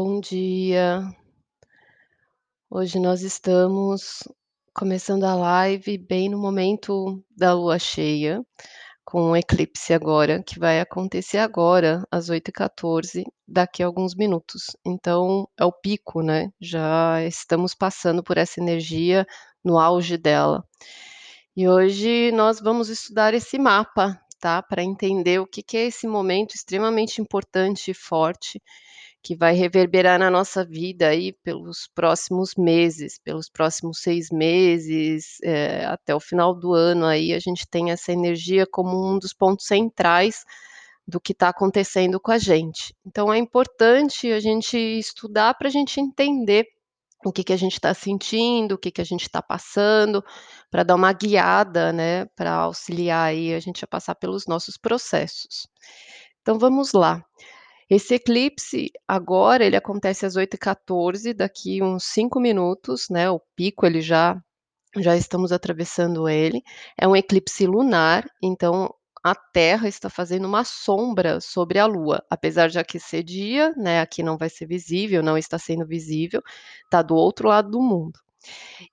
[0.00, 1.02] Bom dia.
[2.70, 4.22] Hoje nós estamos
[4.72, 8.40] começando a live bem no momento da lua cheia,
[9.04, 14.66] com o eclipse agora, que vai acontecer agora, às 8h14, daqui a alguns minutos.
[14.86, 19.26] Então, é o pico, né, já estamos passando por essa energia
[19.64, 20.64] no auge dela.
[21.56, 26.06] E hoje nós vamos estudar esse mapa, tá, para entender o que que é esse
[26.06, 28.62] momento extremamente importante e forte,
[29.22, 35.84] que vai reverberar na nossa vida aí pelos próximos meses, pelos próximos 6 meses, eh,
[35.86, 39.66] até o final do ano aí a gente tem essa energia como um dos pontos
[39.66, 40.44] centrais
[41.06, 42.94] do que tá acontecendo com a gente.
[43.06, 46.66] Então é importante a gente estudar pra gente entender
[47.24, 50.24] o que que a gente tá sentindo, o que que a gente tá passando,
[50.70, 55.66] pra dar uma guiada, né, pra auxiliar aí a gente a passar pelos nossos processos.
[56.42, 57.24] Então vamos lá.
[57.90, 64.00] Esse eclipse agora ele acontece às 8h14, daqui uns 5 minutos, né, o pico ele
[64.00, 64.40] já
[64.96, 66.62] já estamos atravessando ele.
[66.96, 72.68] É um eclipse lunar, então a Terra está fazendo uma sombra sobre a Lua, apesar
[72.68, 76.42] de aqui ser dia, né, aqui não vai ser visível, não está sendo visível,
[76.90, 78.18] tá do outro lado do mundo.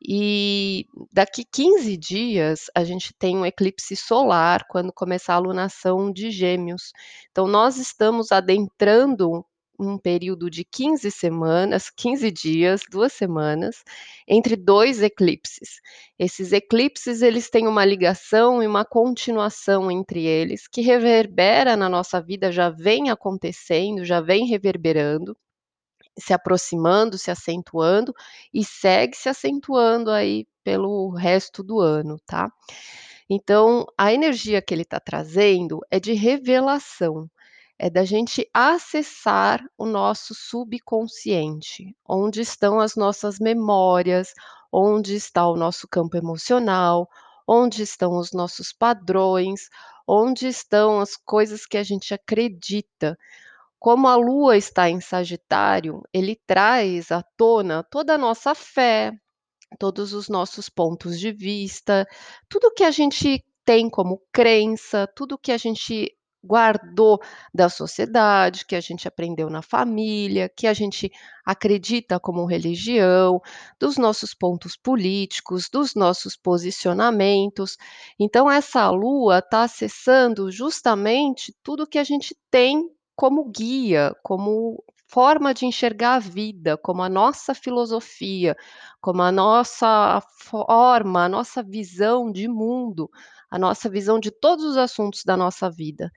[0.02, 6.31] E daqui 15 dias a gente tem um eclipse solar, quando começar a lunação de
[6.31, 6.92] Gêmeos.
[7.31, 9.45] Então nós estamos adentrando
[9.78, 13.84] um período de 15 semanas, 15 dias, 2 semanas,
[14.28, 15.81] entre 2 eclipses.
[16.17, 22.22] Esses eclipses eles têm uma ligação e uma continuação entre eles, que reverbera na nossa
[22.22, 25.36] vida, já vem acontecendo, já vem reverberando,
[26.18, 28.14] se aproximando, se acentuando
[28.54, 32.50] e segue se acentuando aí pelo resto do ano, tá.
[33.30, 37.30] Então, a energia que ele tá trazendo é de revelação,
[37.78, 44.34] é da gente acessar o nosso subconsciente, onde estão as nossas memórias,
[44.72, 47.09] onde está o nosso campo emocional,
[47.48, 49.70] onde estão os nossos padrões,
[50.08, 53.18] onde estão as coisas que a gente acredita.
[53.85, 59.12] Como a lua está em Sagitário, ele traz à tona toda a nossa fé,
[59.78, 62.07] todos os nossos pontos de vista,
[62.50, 66.12] tudo que a gente tem como crença, tudo que a gente
[66.44, 67.19] guardou
[67.53, 71.12] da sociedade, que a gente aprendeu na família, que a gente
[71.45, 73.40] acredita como religião,
[73.79, 77.78] dos nossos pontos políticos, dos nossos posicionamentos.
[78.19, 85.53] Então essa lua tá acessando justamente tudo que a gente tem como guia, como forma
[85.53, 88.56] de enxergar a vida, como a nossa filosofia,
[89.00, 93.09] como a nossa forma, a nossa visão de mundo,
[93.50, 96.12] a nossa visão de todos os assuntos da nossa vida.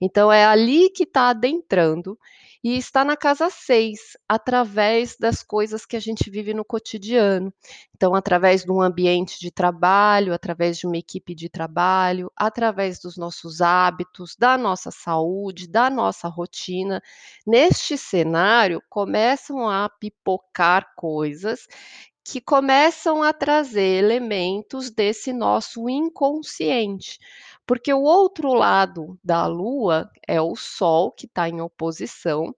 [0.00, 2.18] Então é ali que tá adentrando,
[2.64, 7.52] e está na casa 6, através das coisas que a gente vive no cotidiano.
[7.94, 13.18] Então através de um ambiente de trabalho, através de uma equipe de trabalho, através dos
[13.18, 17.02] nossos hábitos, da nossa saúde, da nossa rotina.
[17.46, 21.66] Neste cenário, começam a pipocar coisas,
[22.24, 27.18] que começam a trazer elementos desse nosso inconsciente,
[27.66, 32.54] porque o outro lado da lua é o sol que tá em oposição,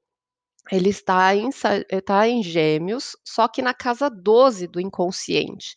[0.71, 5.75] ele está em sa tá em Gêmeos, só que na casa 12 do inconsciente.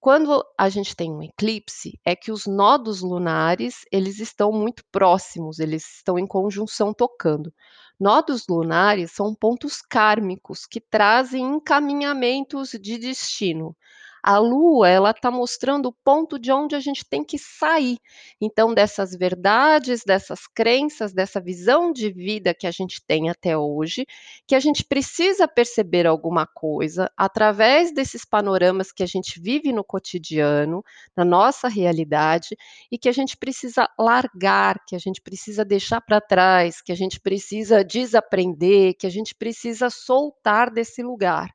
[0.00, 5.58] Quando a gente tem um eclipse, é que os nodos lunares, eles estão muito próximos,
[5.58, 7.52] eles estão em conjunção tocando.
[8.00, 13.76] Nodos lunares são pontos kármicos que trazem encaminhamentos de destino.
[14.22, 17.98] A lua, ela tá mostrando o ponto de onde a gente tem que sair,
[18.40, 24.06] então dessas verdades, dessas crenças, dessa visão de vida que a gente tem até hoje,
[24.46, 29.84] que a gente precisa perceber alguma coisa, através desses panoramas que a gente vive no
[29.84, 30.82] cotidiano,
[31.16, 32.56] na nossa realidade,
[32.90, 36.96] e que a gente precisa largar, que a gente precisa deixar pra trás, que a
[36.96, 41.50] gente precisa desaprender, que a gente precisa soltar desse lugar,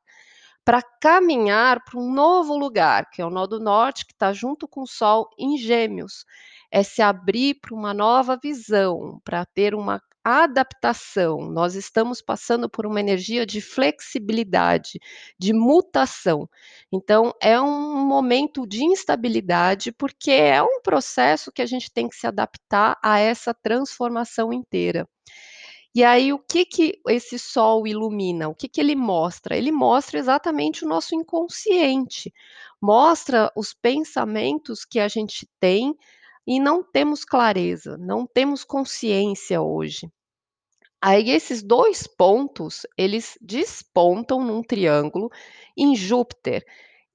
[0.64, 4.66] pra caminhar pra um novo lugar, que é o nó do norte, que tá junto
[4.68, 6.24] com o sol em Gêmeos.
[6.70, 11.50] É se abrir pra uma nova visão, pra ter uma adaptação.
[11.50, 14.98] Nós estamos passando por uma energia de flexibilidade,
[15.38, 16.48] de mutação.
[16.92, 22.16] Então é um momento de instabilidade, porque é um processo que a gente tem que
[22.16, 25.06] se adaptar a essa transformação inteira.
[25.94, 28.48] E aí o que que esse sol ilumina?
[28.48, 29.56] O que que ele mostra?
[29.56, 32.32] Ele mostra exatamente o nosso inconsciente,
[32.82, 35.94] mostra os pensamentos que a gente tem
[36.46, 40.10] e não temos clareza, não temos consciência hoje.
[41.00, 45.30] Aí esses 2 pontos, eles despontam num triângulo
[45.76, 46.64] em Júpiter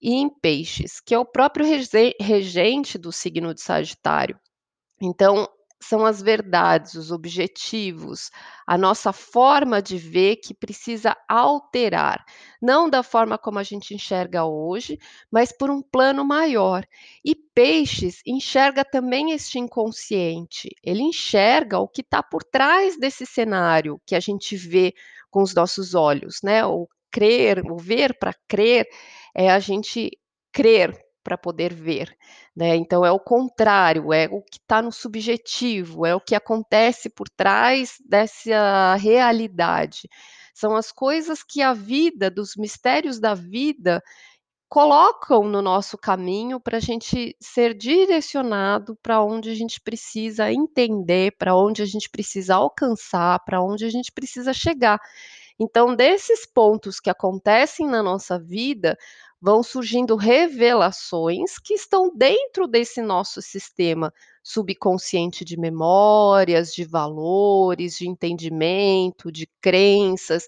[0.02, 4.40] e em Peixes, que é o próprio rege regente do signo de Sagitário.
[5.02, 5.50] Então,
[5.82, 8.30] são as verdades, os objetivos,
[8.68, 12.24] a nossa forma de ver que precisa alterar,
[12.62, 15.00] não da forma como a gente enxerga hoje,
[15.32, 16.86] mas por um plano maior.
[17.24, 24.02] E Peixes enxerga também este inconsciente, ele enxerga o que está por trás desse cenário
[24.06, 24.94] que a gente vê
[25.32, 26.66] com os nossos olhos, né?
[26.66, 28.88] O crer, o ver para crer,
[29.36, 30.12] é a gente
[30.52, 32.16] crer para poder ver,
[32.56, 32.76] né?
[32.76, 37.30] Então é o contrário, é o que está no subjetivo, é o que acontece por
[37.30, 40.10] trás dessa realidade.
[40.54, 44.02] São as coisas que a vida, dos mistérios da vida,
[44.70, 51.36] colocam no nosso caminho para a gente ser direcionado para onde a gente precisa entender,
[51.38, 55.00] para onde a gente precisa alcançar, para onde a gente precisa chegar.
[55.60, 58.96] Então, desses pontos que acontecem na nossa vida,
[59.42, 64.14] vão surgindo revelações que estão dentro desse nosso sistema
[64.44, 70.48] subconsciente de memórias, de valores, de entendimento, de crenças,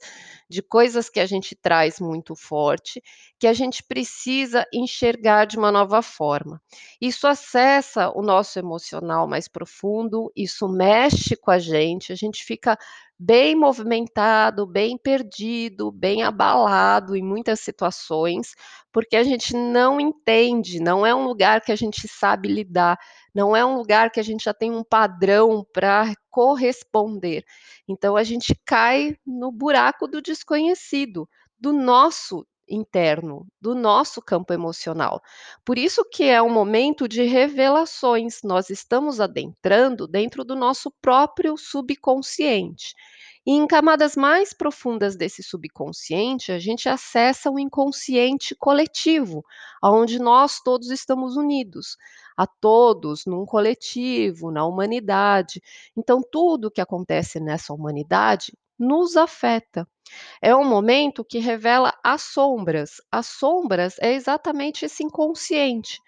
[0.51, 3.01] de coisas que a gente traz muito forte,
[3.39, 6.61] que a gente precisa enxergar de uma nova forma.
[6.99, 12.77] Isso acessa o nosso emocional mais profundo, isso mexe com a gente, a gente fica
[13.17, 18.53] bem movimentado, bem perdido, bem abalado em muitas situações,
[18.91, 22.97] porque a gente não entende, não é um lugar que a gente sabe lidar,
[23.33, 27.45] não é um lugar que a gente já tem um padrão para corresponder.
[27.87, 31.29] Então a gente cai no buraco do desconhecido,
[31.59, 35.21] do nosso interno, do nosso campo emocional.
[35.65, 38.41] Por isso que é um momento de revelações.
[38.43, 42.95] Nós estamos adentrando dentro do nosso próprio subconsciente.
[43.45, 49.43] E em camadas mais profundas desse subconsciente, a gente acessa o inconsciente coletivo,
[49.81, 51.97] aonde nós todos estamos unidos,
[52.41, 55.61] a todos num coletivo, na humanidade.
[55.95, 59.87] Então, tudo que acontece nessa humanidade nos afeta.
[60.41, 62.95] É um momento que revela as sombras.
[63.11, 65.99] As sombras é exatamente esse inconsciente.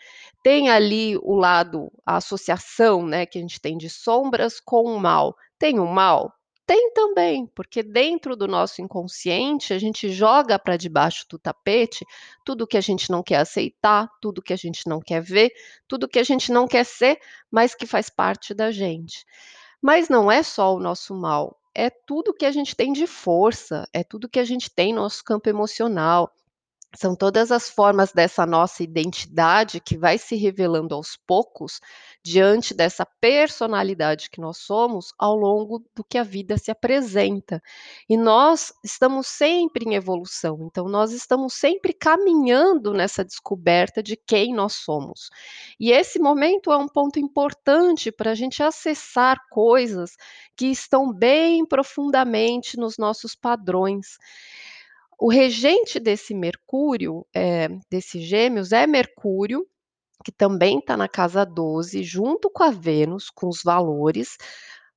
[0.44, 5.00] Tem ali o lado, a associação, né, que a gente tem de sombras com o
[5.00, 5.36] mal.
[5.60, 6.34] Tem o mal?
[6.65, 12.06] Tem também, porque dentro do nosso inconsciente a gente joga para debaixo do tapete
[12.45, 15.51] tudo que a gente não quer aceitar, tudo que a gente não quer ver,
[15.89, 17.19] tudo que a gente não quer ser,
[17.51, 19.25] mas que faz parte da gente.
[19.81, 23.86] Mas não é só o nosso mal, é tudo que a gente tem de força,
[23.92, 26.33] é tudo que a gente tem no nosso campo emocional,
[26.95, 31.80] são todas as formas dessa nossa identidade que vai se revelando aos poucos,
[32.24, 37.62] diante dessa personalidade que nós somos, ao longo do que a vida se apresenta.
[38.07, 44.54] E nós estamos sempre em evolução, então nós estamos sempre caminhando nessa descoberta de quem
[44.54, 45.30] nós somos.
[45.80, 50.16] E esse momento é um ponto importante para a gente acessar coisas
[50.56, 54.18] que estão bem profundamente nos nossos padrões.
[55.25, 59.66] O regente desse Mercúrio, eh, desse Gêmeos, é Mercúrio,
[60.22, 64.36] que também está na casa 12, junto com a Vênus, com os valores,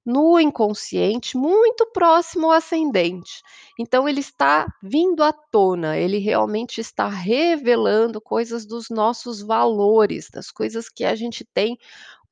[0.04, 3.40] no inconsciente, muito próximo ao ascendente.
[3.78, 10.50] Então, ele está vindo à tona, ele realmente está revelando coisas dos nossos valores, das
[10.50, 11.78] coisas que a gente tem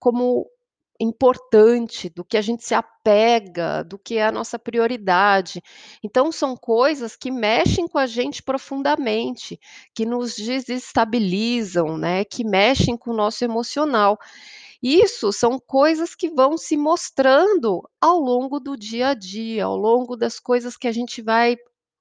[0.00, 0.50] como
[1.00, 5.62] importante, do que a gente se apega, do que é a nossa prioridade.
[6.02, 9.58] Então são coisas que mexem com a gente profundamente,
[9.94, 14.18] que nos desestabilizam, né, que mexem com o nosso emocional.
[14.82, 20.16] Isso são coisas que vão se mostrando ao longo do dia a dia, ao longo
[20.16, 21.56] das coisas que a gente vai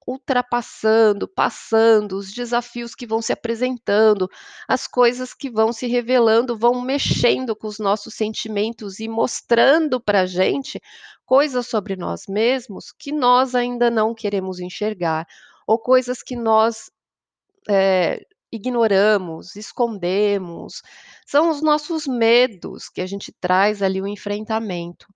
[0.06, 4.28] ultrapassando, passando, os desafios que vão se apresentando,
[4.68, 10.22] as coisas que vão se revelando, vão mexendo com os nossos sentimentos e mostrando para
[10.22, 10.80] a gente
[11.24, 15.26] coisas sobre nós mesmos que nós ainda não queremos enxergar,
[15.66, 16.90] ou coisas que nós
[17.68, 18.20] é,
[18.56, 20.82] ignoramos, escondemos,
[21.26, 25.06] são os nossos medos que a gente traz ali o enfrentamento.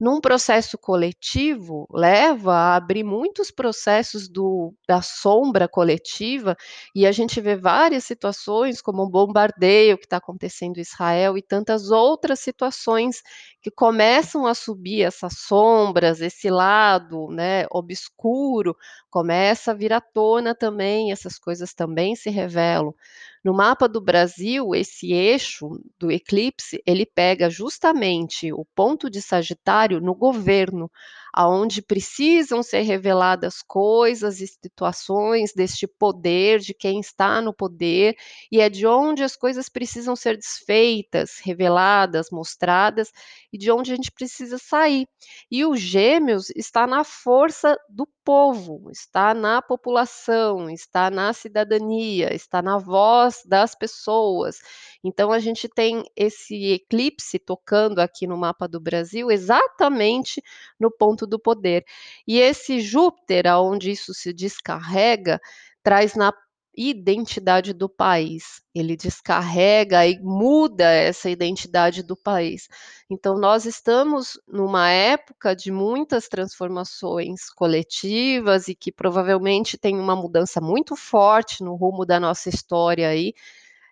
[0.00, 6.56] Num processo coletivo, leva a abrir muitos processos do, da sombra coletiva,
[6.94, 11.42] e a gente vê várias situações, como o bombardeio que está acontecendo em Israel e
[11.42, 13.22] tantas outras situações
[13.60, 18.74] que começam a subir essas sombras, esse lado né, obscuro,
[19.10, 22.96] começa a vir à tona também, essas coisas também se revelam Marcelo,
[23.42, 29.98] no mapa do Brasil, esse eixo do eclipse, ele pega justamente o ponto de Sagitário
[29.98, 30.90] no governo,
[31.32, 38.14] aonde precisam ser reveladas coisas e situações deste poder, de quem está no poder,
[38.52, 43.10] e é de onde as coisas precisam ser desfeitas, reveladas, mostradas,
[43.50, 45.06] e de onde a gente precisa sair.
[45.50, 52.60] E o Gêmeos está na força do povo, está na população, está na cidadania, está
[52.60, 54.60] na voz das pessoas.
[55.02, 60.42] Então a gente tem esse eclipse tocando aqui no mapa do Brasil exatamente
[60.78, 61.84] no ponto do poder.
[62.26, 65.40] E esse Júpiter, aonde isso se descarrega,
[65.82, 66.32] traz na
[66.76, 68.62] identidade do país.
[68.74, 72.68] Ele descarrega e muda essa identidade do país.
[73.10, 80.60] Então, nós estamos numa época de muitas transformações coletivas e que provavelmente tem uma mudança
[80.60, 83.34] muito forte no rumo da nossa história aí,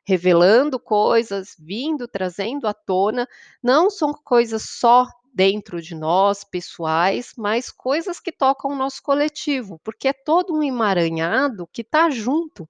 [0.06, 3.28] revelando coisas, vindo, trazendo à tona,
[3.62, 5.06] não são coisas só
[5.38, 10.64] dentro de nós, pessoais, mas coisas que tocam o nosso coletivo, porque é todo um
[10.64, 12.68] emaranhado que está junto,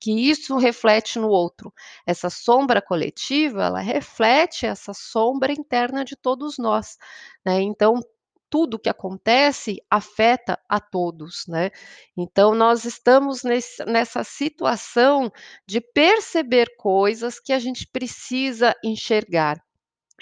[0.00, 1.70] que isso reflete no outro.
[2.06, 6.96] Essa sombra coletiva, ela reflete essa sombra interna de todos nós,
[7.44, 7.60] né?
[7.60, 8.00] Então,
[8.48, 11.70] tudo que acontece afeta a todos, né?
[12.16, 15.30] Então, nós estamos nesse, nessa situação
[15.66, 19.65] de perceber coisas que a gente precisa enxergar.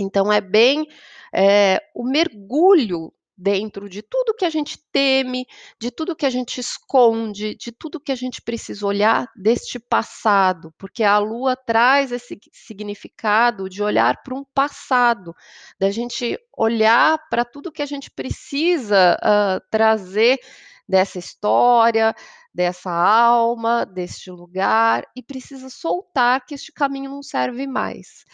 [0.00, 0.86] Então é bem,
[1.32, 5.46] eh, o mergulho dentro de tudo que a gente teme,
[5.80, 10.72] de tudo que a gente esconde, de tudo que a gente precisa olhar deste passado,
[10.78, 15.34] porque a lua traz esse significado de olhar para um passado,
[15.78, 20.38] da gente olhar para tudo que a gente precisa, hã, trazer
[20.88, 22.14] dessa história,
[22.52, 28.24] dessa alma, deste lugar, e precisa soltar que este caminho não serve mais.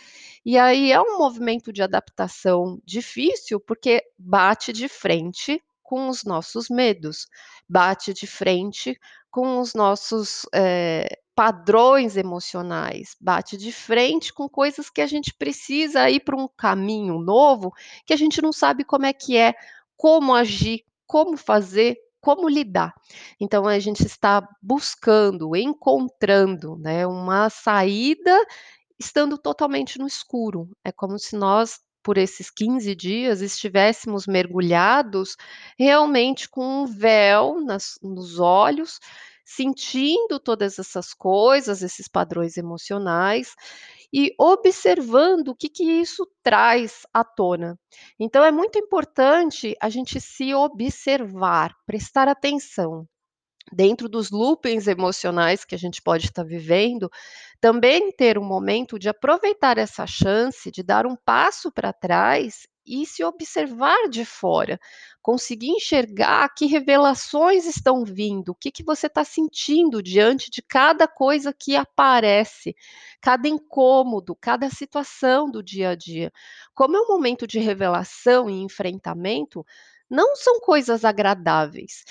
[0.44, 6.68] E aí é um movimento de adaptação difícil, porque bate de frente com os nossos
[6.68, 7.26] medos,
[7.68, 8.98] bate de frente
[9.30, 16.10] com os nossos, eh, padrões emocionais, bate de frente com coisas que a gente precisa
[16.10, 17.72] ir para um caminho novo,
[18.04, 19.54] que a gente não sabe como é que é,
[19.96, 22.94] como agir, como fazer, como lidar.
[23.40, 28.36] Então a gente está buscando, encontrando, né, uma saída
[28.98, 30.68] estando totalmente no escuro.
[30.84, 35.36] É como se nós, por esses 15 dias, estivéssemos mergulhados
[35.78, 39.00] realmente com um véu nas nos olhos,
[39.44, 43.54] sentindo todas essas coisas, esses padrões emocionais
[44.12, 47.78] e observando o que que isso traz à tona.
[48.18, 53.06] Então é muito importante a gente se observar, prestar atenção.
[53.72, 57.08] Dentro dos loopings emocionais que a gente pode estar vivendo,
[57.60, 63.06] também ter um momento de aproveitar essa chance de dar um passo para trás e
[63.06, 64.78] se observar de fora,
[65.22, 71.06] conseguir enxergar que revelações estão vindo, o que que você está sentindo diante de cada
[71.06, 72.74] coisa que aparece,
[73.20, 76.32] cada incômodo, cada situação do dia a dia.
[76.74, 79.64] Como é um momento de revelação e enfrentamento,
[80.10, 82.04] não são coisas agradáveis.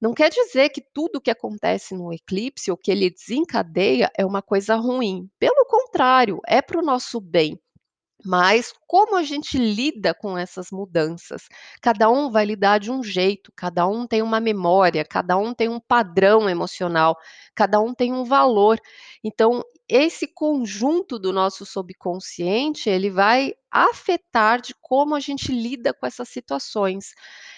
[0.00, 4.42] Não quer dizer que tudo que acontece no eclipse ou que ele desencadeia é uma
[4.42, 5.30] coisa ruim.
[5.38, 7.58] Pelo contrário, é para o nosso bem.
[8.26, 11.48] Mas como a gente lida com essas mudanças?
[11.80, 15.68] Cada um vai lidar de um jeito, cada um tem uma memória, cada um tem
[15.68, 17.16] um padrão emocional,
[17.54, 18.80] cada um tem um valor.
[19.22, 26.06] Então, esse conjunto do nosso subconsciente, ele vai afetar de como a gente lida com
[26.06, 27.14] essas situações.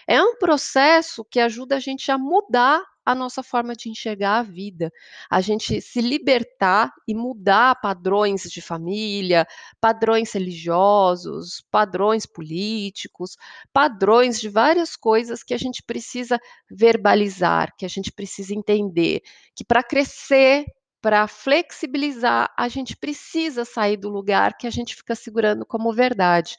[0.06, 4.42] É um processo que ajuda a gente a mudar a nossa forma de enxergar a
[4.42, 4.92] vida,
[5.30, 9.46] a gente se libertar e mudar padrões de família,
[9.80, 13.38] padrões religiosos, padrões políticos,
[13.72, 16.38] padrões de várias coisas que a gente precisa
[16.70, 19.22] verbalizar, que a gente precisa entender,
[19.54, 20.66] que para crescer,
[21.00, 26.56] para flexibilizar, a gente precisa sair do lugar que a gente fica segurando como verdade.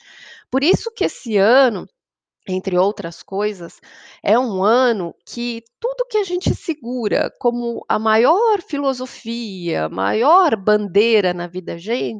[0.50, 1.88] Por isso que esse ano
[2.48, 3.80] entre outras coisas,
[4.24, 11.34] é um ano que tudo que a gente segura como a maior filosofia, maior bandeira
[11.34, 11.76] na vida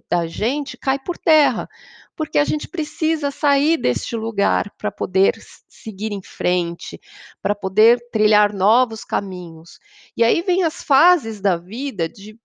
[0.10, 1.68] da gente, cai por terra,
[2.16, 5.36] porque a gente precisa sair deste lugar para poder
[5.68, 7.00] seguir em frente,
[7.42, 9.80] para poder trilhar novos caminhos.
[10.16, 12.38] E aí vem as fases da vida de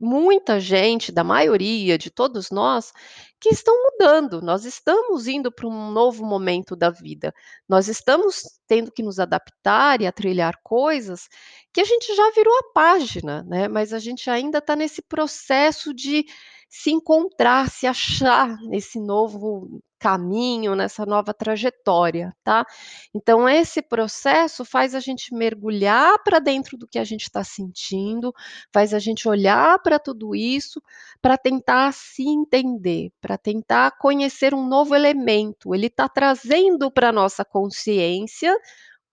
[0.00, 2.92] muita gente, da maioria, de todos nós,
[3.40, 4.40] que estão mudando.
[4.42, 7.32] Nós estamos indo para um novo momento da vida.
[7.68, 11.28] Nós estamos tendo que nos adaptar e a trilhar coisas
[11.72, 13.68] que a gente já virou a página, né?
[13.68, 16.24] Mas a gente ainda está nesse processo de
[16.68, 22.64] se encontrar, se achar nesse novo caminho, nessa nova trajetória, tá?
[23.12, 28.32] Então, esse processo faz a gente mergulhar para dentro do que a gente está sentindo,
[28.72, 30.80] faz a gente olhar para tudo isso,
[31.20, 35.74] para tentar se entender, para tentar conhecer um novo elemento.
[35.74, 38.56] Ele está trazendo para a nossa consciência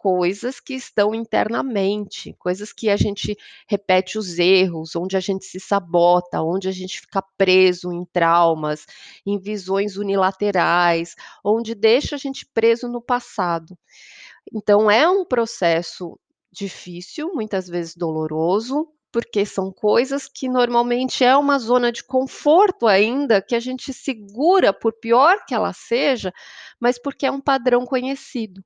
[0.06, 3.36] coisas que estão internamente, coisas que a gente
[3.68, 8.86] repete os erros, onde a gente se sabota, onde a gente fica preso em traumas,
[9.26, 13.76] em visões unilaterais, onde deixa a gente preso no passado.
[14.54, 16.20] Então é um processo
[16.52, 23.42] difícil, muitas vezes doloroso, porque são coisas que normalmente é uma zona de conforto ainda,
[23.42, 26.32] que a gente segura, por pior que ela seja,
[26.80, 28.64] mas porque é um padrão conhecido.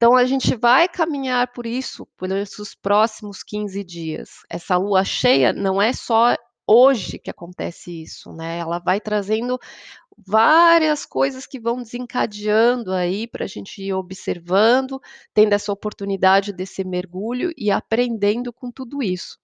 [0.00, 4.30] Então a gente vai caminhar por isso, por esses próximos 15 dias.
[4.48, 6.34] Essa lua cheia não é só
[6.66, 8.56] hoje que acontece isso, né?
[8.56, 9.58] Ela vai trazendo
[10.16, 14.98] várias coisas que vão desencadeando aí para a gente ir observando,
[15.34, 19.38] tendo essa oportunidade desse mergulho e aprendendo com tudo isso.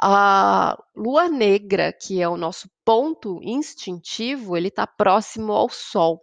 [0.00, 6.22] A lua negra, que é o nosso ponto instintivo, ele está próximo ao Sol.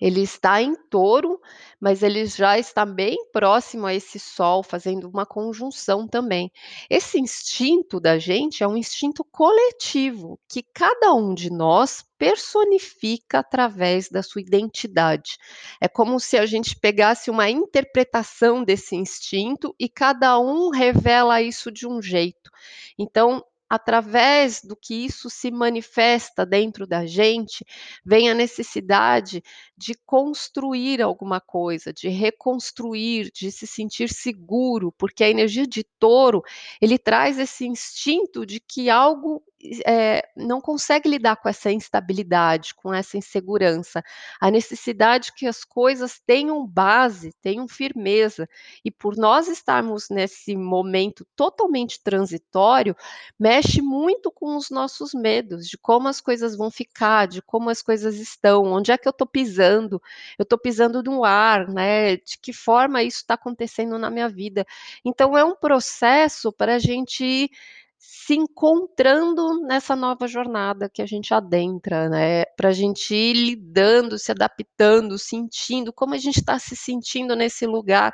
[0.00, 1.40] Ele está em touro,
[1.80, 6.50] mas ele já está bem próximo a esse sol, fazendo uma conjunção também.
[6.88, 14.08] Esse instinto da gente é um instinto coletivo, que cada um de nós personifica através
[14.08, 15.36] da sua identidade.
[15.80, 21.70] É como se a gente pegasse uma interpretação desse instinto e cada um revela isso
[21.70, 22.50] de um jeito.
[22.98, 27.64] Então, através do que isso se manifesta dentro da gente,
[28.04, 29.42] vem a necessidade
[29.76, 36.42] de construir alguma coisa, de reconstruir, de se sentir seguro, porque a energia de touro,
[36.80, 39.42] ele traz esse instinto de que algo
[39.84, 44.02] é, não consegue lidar com essa instabilidade, com essa insegurança,
[44.40, 48.48] a necessidade que as coisas tenham base, tenham firmeza,
[48.84, 52.96] e por nós estarmos nesse momento totalmente transitório,
[53.38, 57.82] mexe muito com os nossos medos, de como as coisas vão ficar, de como as
[57.82, 60.00] coisas estão, onde é que eu estou pisando,
[60.38, 62.16] eu estou pisando no ar, né?
[62.16, 64.64] De que forma isso está acontecendo na minha vida.
[65.04, 67.50] Então é um processo para a gente
[67.98, 72.44] se encontrando nessa nova jornada que a gente adentra, né?
[72.56, 77.66] Para a gente ir lidando, se adaptando, sentindo como a gente está se sentindo nesse
[77.66, 78.12] lugar,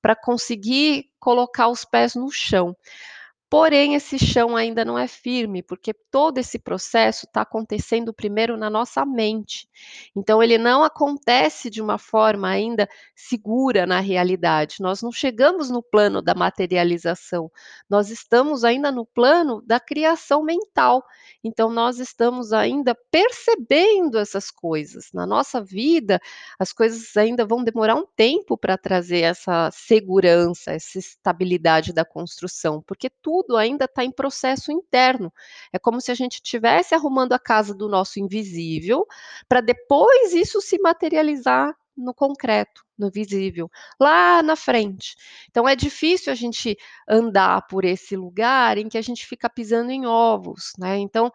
[0.00, 2.76] para conseguir colocar os pés no chão.
[3.48, 8.68] Porém, esse chão ainda não é firme, porque todo esse processo está acontecendo primeiro na
[8.68, 9.68] nossa mente.
[10.16, 14.78] Então, ele não acontece de uma forma ainda segura na realidade.
[14.80, 17.48] Nós não chegamos no plano da materialização,
[17.88, 21.04] nós estamos ainda no plano da criação mental.
[21.44, 25.12] Então, nós estamos ainda percebendo essas coisas.
[25.14, 26.20] Na nossa vida,
[26.58, 32.82] as coisas ainda vão demorar um tempo para trazer essa segurança, essa estabilidade da construção,
[32.84, 35.32] porque tudo tudo ainda está em processo interno.
[35.72, 39.06] É como se a gente estivesse arrumando a casa do nosso invisível,
[39.48, 45.16] para depois isso se materializar no concreto, no visível, lá na frente.
[45.50, 46.76] Então é difícil a gente
[47.08, 50.98] andar por esse lugar em que a gente fica pisando em ovos, né?
[50.98, 51.30] Então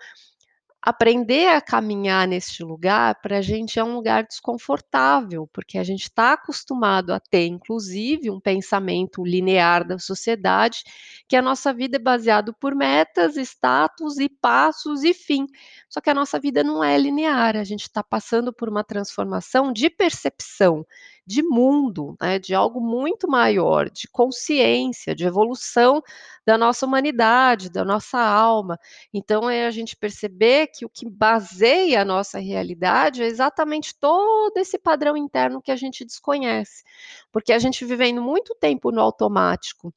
[0.81, 6.03] aprender a caminhar neste lugar para a gente é um lugar desconfortável, porque a gente
[6.03, 10.83] está acostumado a ter, inclusive, um pensamento linear da sociedade,
[11.27, 15.45] que a nossa vida é baseado por metas, status e passos e fim.
[15.87, 19.71] Só que a nossa vida não é linear, a gente está passando por uma transformação
[19.71, 20.83] de percepção,
[21.31, 26.03] de mundo, né, de algo muito maior, de consciência, de evolução
[26.45, 28.77] da nossa humanidade, da nossa alma.
[29.13, 34.57] Então é a gente perceber que o que baseia a nossa realidade é exatamente todo
[34.57, 36.83] esse padrão interno que a gente desconhece.
[37.31, 39.93] Porque a gente vivendo muito tempo no automático,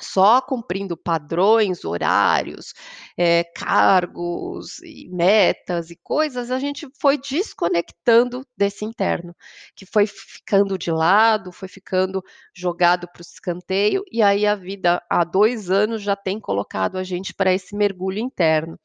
[0.00, 2.74] só cumprindo padrões, horários,
[3.16, 9.34] é, cargos e metas e coisas, a gente foi desconectando desse interno,
[9.74, 12.22] que foi ficando de lado, foi ficando
[12.54, 17.02] jogado para o escanteio, e aí a vida há dois anos já tem colocado a
[17.02, 18.78] gente para esse mergulho interno.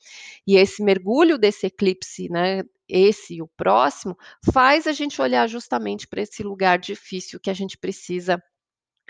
[0.47, 4.17] E esse mergulho desse eclipse, né, esse e o próximo,
[4.53, 8.41] faz a gente olhar justamente para esse lugar difícil que a gente precisa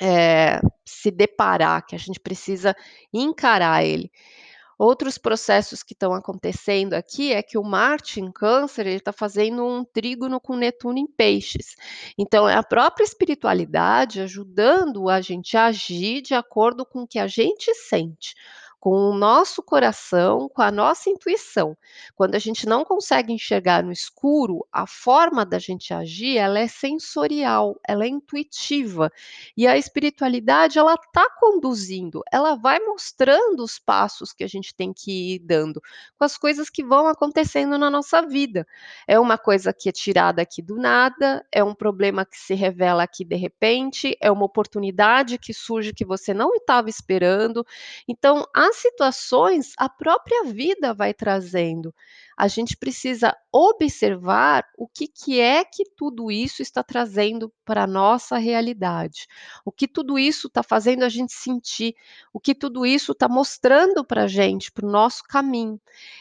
[0.02, 2.76] é, se deparar, que a gente precisa
[3.14, 4.12] encarar ele.
[4.78, 9.66] Outros processos que estão acontecendo aqui é que o Marte em Câncer ele está fazendo
[9.66, 11.76] um trígono com Netuno em Peixes.
[12.18, 17.20] Então, é a própria espiritualidade ajudando a gente a agir de acordo com o que
[17.20, 18.36] a gente sente
[18.86, 21.76] com o nosso coração, com a nossa intuição.
[22.14, 26.68] Quando a gente não consegue enxergar no escuro, a forma da gente agir, ela é
[26.68, 29.12] sensorial, ela é intuitiva.
[29.58, 34.94] E a espiritualidade, ela está conduzindo, ela vai mostrando os passos que a gente tem
[34.94, 35.82] que ir dando,
[36.16, 38.68] com as coisas que vão acontecendo na nossa vida.
[39.08, 43.02] É uma coisa que é tirada aqui do nada, é um problema que se revela
[43.02, 47.66] aqui de repente, é uma oportunidade que surge que você não estava esperando.
[48.08, 51.94] Então, a situações a própria vida vai trazendo.
[52.38, 57.88] A gente precisa observar o que, que é que tudo isso está trazendo para a
[57.88, 59.28] nossa realidade,
[59.64, 61.96] o que tudo isso está fazendo a gente sentir,
[62.34, 65.80] o que tudo isso está mostrando para a gente, para o nosso caminho,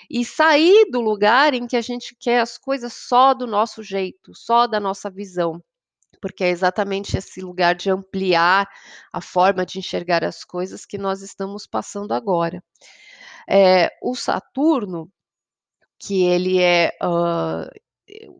[0.09, 4.35] e sair do lugar em que a gente quer as coisas só do nosso jeito,
[4.35, 5.63] só da nossa visão
[6.21, 8.69] porque é exatamente esse lugar de ampliar
[9.13, 12.63] a forma de enxergar as coisas que nós estamos passando agora.
[13.49, 15.11] É, o Saturno,
[15.99, 17.69] que ele é uh,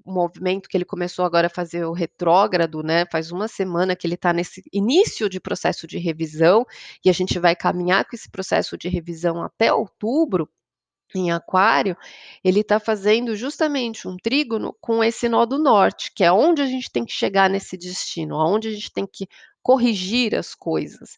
[0.05, 3.07] o movimento que ele começou agora a fazer o retrógrado, né?
[3.11, 6.65] Faz uma semana que ele está nesse início de processo de revisão
[7.05, 10.49] e a gente vai caminhar com esse processo de revisão até outubro
[11.19, 11.97] em Aquário,
[12.43, 16.67] ele está fazendo justamente um trígono com esse nó do norte, que é onde a
[16.67, 19.29] gente tem que chegar nesse destino, aonde a gente tem que
[19.63, 21.17] corrigir as coisas.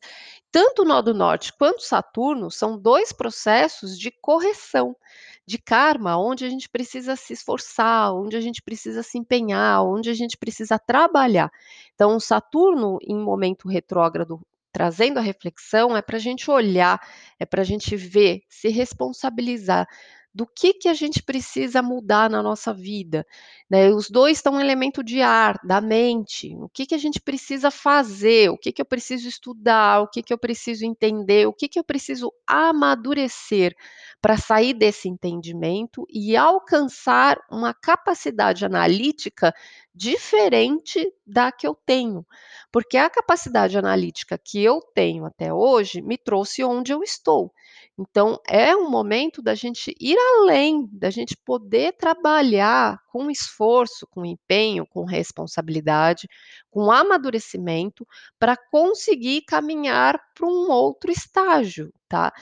[0.53, 4.97] Tanto o nó do norte quanto Saturno são dois processos de correção,
[5.45, 10.09] de karma, onde a gente precisa se esforçar, onde a gente precisa se empenhar, onde
[10.09, 11.51] a gente precisa trabalhar.
[11.95, 14.41] Então, Saturno, em momento retrógrado
[14.77, 17.01] trazendo a reflexão é para a gente olhar,
[17.41, 19.89] é para a gente ver, se responsabilizar
[20.35, 23.27] do que, que a gente precisa mudar na nossa vida.
[23.71, 23.89] Né?
[23.89, 26.55] Os dois estão um elemento de ar, da mente.
[26.57, 28.51] O que, que a gente precisa fazer?
[28.51, 30.03] O que, que eu preciso estudar?
[30.03, 31.47] O que, que eu preciso entender?
[31.47, 33.75] O que, que eu preciso amadurecer
[34.21, 39.55] para sair desse entendimento e alcançar uma capacidade analítica
[39.97, 42.25] diferente da que eu tenho.
[42.71, 47.51] Porque a capacidade analítica que eu tenho até hoje me trouxe onde eu estou.
[47.99, 54.27] Então, é um momento da gente ir além, da gente poder trabalhar com esforço, com
[54.27, 56.29] empenho, com responsabilidade,
[56.71, 58.07] com amadurecimento,
[58.39, 62.35] para conseguir caminhar para um outro estágio, tá?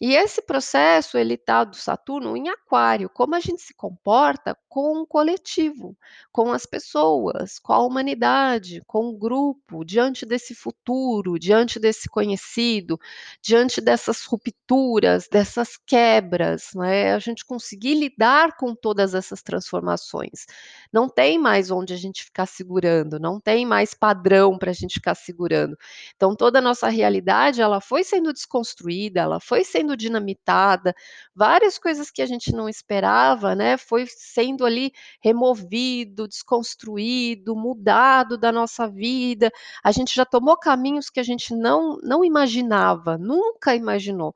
[0.00, 5.02] E esse processo, ele está do Saturno em Aquário, como a gente se comporta com
[5.02, 5.96] o coletivo,
[6.30, 12.96] com as pessoas, com a humanidade, com o grupo, diante desse futuro, diante desse conhecido,
[13.42, 17.12] diante dessas rupturas, dessas quebras, né?
[17.14, 20.46] A gente conseguir lidar com todas essas transformações.
[20.92, 24.94] Não tem mais onde a gente ficar segurando, não tem mais padrão para a gente
[24.94, 25.76] ficar segurando.
[26.14, 30.94] Então, toda a nossa realidade, ela foi sendo desconstruída, ela foi sendo sendo dinamitada,
[31.34, 38.52] várias coisas que a gente não esperava, né, foi sendo ali removido, desconstruído, mudado da
[38.52, 39.50] nossa vida.
[39.82, 44.34] A gente já tomou caminhos que a gente não não imaginava, nunca imaginou.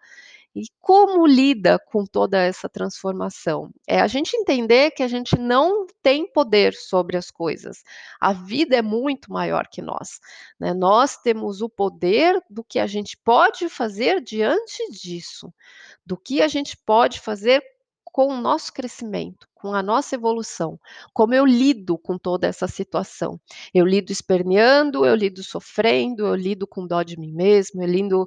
[0.54, 3.70] E como lida com toda essa transformação?
[3.86, 7.82] É a gente entender que a gente não tem poder sobre as coisas.
[8.20, 10.20] A vida é muito maior que nós.
[10.60, 10.74] Né?
[10.74, 15.52] Nós temos o poder do que a gente pode fazer diante disso,
[16.04, 17.62] do que a gente pode fazer
[18.04, 20.77] com o nosso crescimento, com a nossa evolução,
[21.14, 23.40] como eu lido com toda essa situação.
[23.72, 28.27] Eu lido esperneando, eu lido sofrendo, eu lido com dó de mim mesmo, eu lido,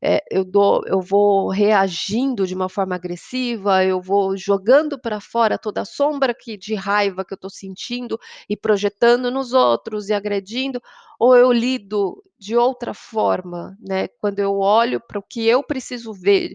[0.00, 5.58] é, eu dou, eu vou reagindo de uma forma agressiva, eu vou jogando para fora
[5.58, 8.16] toda a sombra que, de raiva que eu estou sentindo
[8.48, 10.80] e projetando nos outros e agredindo,
[11.18, 14.06] ou eu lido de outra forma, né?
[14.20, 16.54] Quando eu olho para o que eu preciso ver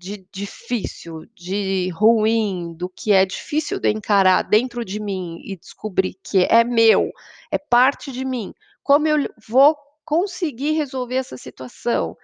[0.00, 6.16] de difícil, de ruim, do que é difícil de encarar dentro de mim e descobrir
[6.22, 7.10] que é meu,
[7.50, 12.16] é parte de mim, como eu vou conseguir resolver essa situação?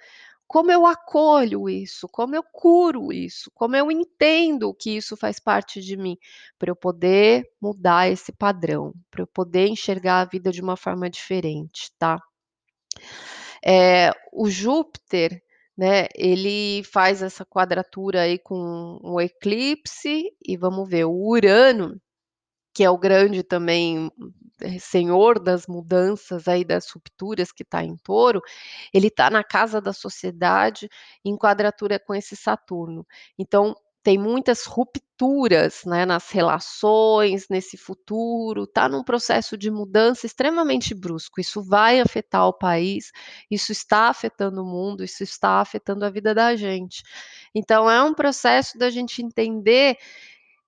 [0.46, 2.08] Como eu acolho isso?
[2.08, 3.50] Como eu curo isso?
[3.54, 6.16] Como eu entendo que isso faz parte de mim?
[6.58, 11.10] Para eu poder mudar esse padrão, para eu poder enxergar a vida de uma forma
[11.10, 12.22] diferente, tá?
[13.62, 15.42] É, o Júpiter,
[15.76, 22.00] né, ele faz essa quadratura aí com o eclipse e vamos ver o Urano,
[22.74, 24.10] que é o grande também
[24.80, 28.40] senhor das mudanças aí, das rupturas que está em Touro,
[28.92, 30.88] ele está na casa da sociedade,
[31.24, 33.06] em quadratura com esse Saturno.
[33.38, 33.76] Então,
[34.06, 41.40] tem muitas rupturas, né, nas relações, nesse futuro, está num processo de mudança extremamente brusco.
[41.40, 43.10] Isso vai afetar o país,
[43.50, 47.02] isso está afetando o mundo, isso está afetando a vida da gente.
[47.52, 49.96] Então, é um processo da gente entender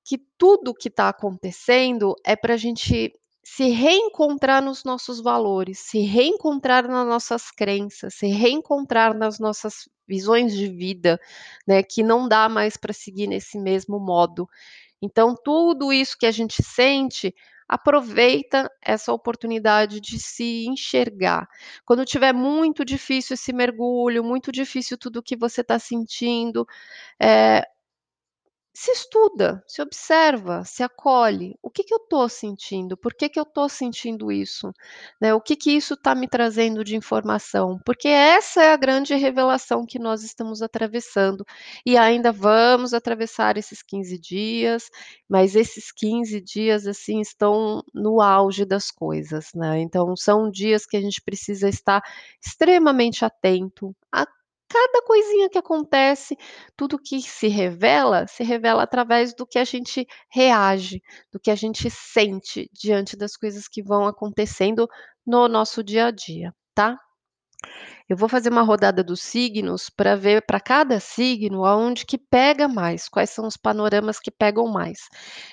[0.04, 3.12] que tudo que está acontecendo é para a gente
[3.54, 10.54] se reencontrar nos nossos valores, se reencontrar nas nossas crenças, se reencontrar nas nossas visões
[10.54, 11.18] de vida,
[11.66, 14.48] né, que não dá mais para seguir nesse mesmo modo.
[15.02, 17.34] Então, tudo isso que a gente sente,
[17.68, 21.48] aproveita essa oportunidade de se enxergar.
[21.86, 26.66] Quando tiver muito difícil esse mergulho, muito difícil tudo que você está sentindo,
[27.20, 27.62] eh,
[28.80, 31.58] se estuda, se observa, se acolhe.
[31.60, 32.96] O que que eu estou sentindo?
[32.96, 34.72] Por que que eu estou sentindo isso?
[35.20, 37.80] Né, o que que isso está me trazendo de informação?
[37.84, 41.44] Porque essa é a grande revelação que nós estamos atravessando,
[41.84, 44.88] e ainda vamos atravessar esses 15 dias,
[45.28, 50.96] mas esses 15 dias, assim, estão no auge das coisas, né, então são dias que
[50.96, 52.00] a gente precisa estar
[52.40, 54.24] extremamente atento a
[54.68, 56.36] cada coisinha que acontece,
[56.76, 61.02] tudo que se revela, se revela através do que a gente reage,
[61.32, 64.88] do que a gente sente diante das coisas que vão acontecendo
[65.26, 66.98] no nosso dia a dia, tá?
[68.08, 72.66] Eu vou fazer uma rodada dos signos para ver para cada signo aonde que pega
[72.68, 75.08] mais, quais são os panoramas que pegam mais.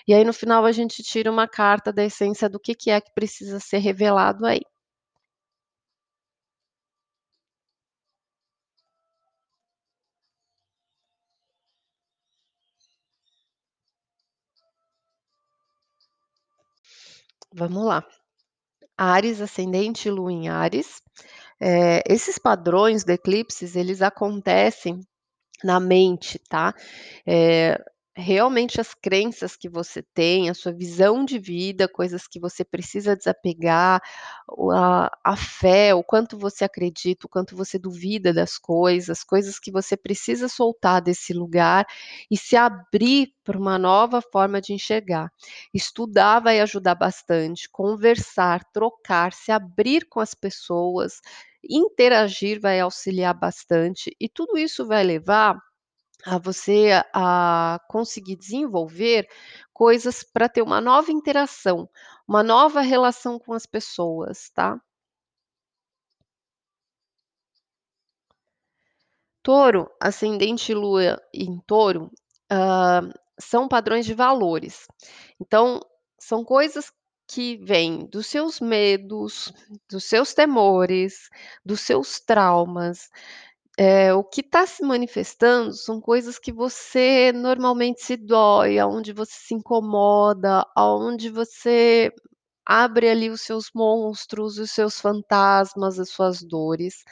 [0.07, 3.01] E aí no final a gente tira uma carta da essência do que que é
[3.01, 4.61] que precisa ser revelado aí.
[17.55, 18.05] Vamos lá.
[18.97, 21.01] Áries, ascendente Lua em Áries,
[21.61, 25.01] eh, esses padrões do eclipses, eles acontecem
[25.63, 26.73] na mente, tá?
[27.27, 27.77] Eh,
[28.15, 33.15] realmente as crenças que você tem, a sua visão de vida, coisas que você precisa
[33.15, 34.01] desapegar,
[34.73, 39.71] a a fé, o quanto você acredita, o quanto você duvida das coisas, coisas que
[39.71, 41.85] você precisa soltar desse lugar
[42.29, 45.29] e se abrir para uma nova forma de enxergar.
[45.73, 51.19] Estudar vai ajudar bastante, conversar, trocar, se abrir com as pessoas,
[51.67, 55.57] interagir vai auxiliar bastante e tudo isso vai levar
[56.25, 59.27] a você a conseguir desenvolver
[59.73, 61.89] coisas para ter uma nova interação,
[62.27, 64.79] uma nova relação com as pessoas, tá?
[69.43, 72.11] Touro, ascendente Lua em Touro,
[72.51, 73.09] hã,
[73.39, 74.87] são padrões de valores.
[75.39, 75.79] Então,
[76.19, 76.91] são coisas
[77.27, 79.51] que vêm dos seus medos,
[79.89, 81.29] dos seus temores,
[81.63, 83.09] dos seus traumas.
[83.77, 89.33] Eh, o que está se manifestando são coisas que você normalmente se dói, aonde você
[89.33, 92.09] se incomoda, aonde você
[92.65, 97.03] abre ali os seus monstros, os seus fantasmas, as suas dores,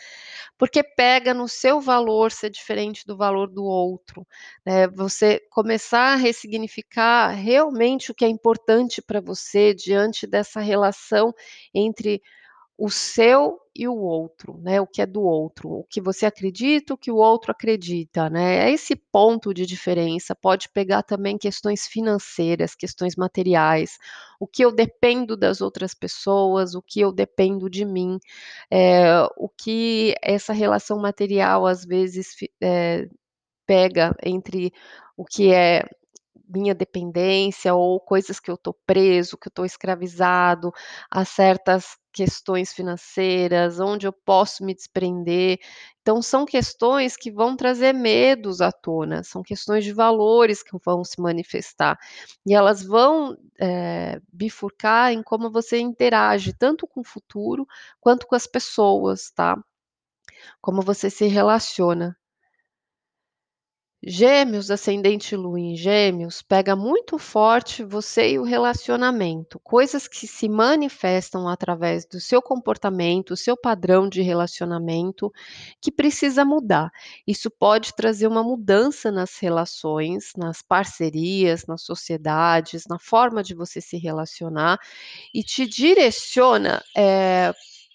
[0.57, 4.25] porque pega no seu valor ser diferente do valor do outro,
[4.65, 11.33] né, você começar a ressignificar realmente o que é importante para você diante dessa relação
[11.73, 12.21] entre
[12.77, 16.93] o seu e o outro, né, o que é do outro, o que você acredita,
[16.93, 21.87] o que o outro acredita, né, é esse ponto de diferença, pode pegar também questões
[21.87, 23.97] financeiras, questões materiais,
[24.39, 28.19] o que eu dependo das outras pessoas, o que eu dependo de mim,
[28.71, 33.07] eh, o que essa relação material às vezes eh,
[33.67, 34.73] pega entre
[35.17, 35.85] o que é
[36.53, 40.71] minha dependência ou coisas que eu estou preso, que eu estou escravizado
[41.11, 45.57] a certas questões financeiras, onde eu posso me desprender.
[46.01, 51.03] Então são questões que vão trazer medos à tona, são questões de valores que vão
[51.03, 51.97] se manifestar,
[52.45, 57.65] e elas vão, eh, bifurcar em como você interage tanto com o futuro,
[57.99, 59.57] quanto com as pessoas, tá?
[60.61, 62.17] Como você se relaciona.
[64.05, 70.49] Gêmeos, ascendente Lua em Gêmeos, pega muito forte você e o relacionamento, coisas que se
[70.49, 75.31] manifestam através do seu comportamento, seu padrão de relacionamento,
[75.79, 76.91] que precisa mudar.
[77.25, 83.79] Isso pode trazer uma mudança nas relações, nas parcerias, nas sociedades, na forma de você
[83.79, 84.77] se relacionar,
[85.33, 86.83] e te direciona,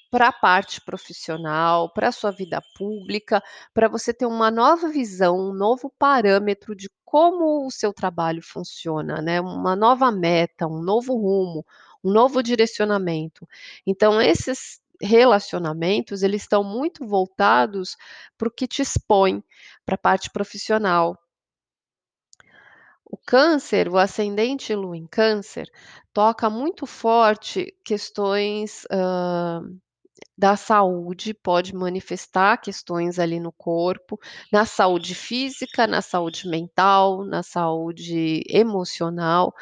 [0.08, 3.42] eh, pra parte profissional, pra sua vida pública,
[3.74, 9.20] pra você ter uma nova visão, um novo parâmetro de como o seu trabalho funciona,
[9.22, 11.64] né, uma nova meta, um novo rumo,
[12.04, 13.46] um novo direcionamento.
[13.86, 17.96] Então esses relacionamentos, eles estão muito voltados
[18.36, 19.42] para o que te expõe,
[19.86, 21.18] para a parte profissional.
[23.06, 25.70] O câncer, o ascendente lua em câncer,
[26.12, 29.62] toca muito forte questões, hã,
[30.38, 34.18] da saúde, pode manifestar questões ali no corpo,
[34.52, 39.52] na saúde física, na saúde mental, na saúde emocional,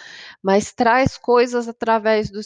[0.42, 2.40] mas traz coisas através do